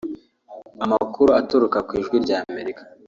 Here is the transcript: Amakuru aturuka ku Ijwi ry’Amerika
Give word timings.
Amakuru 0.85 1.29
aturuka 1.39 1.77
ku 1.87 1.91
Ijwi 1.99 2.17
ry’Amerika 2.25 2.81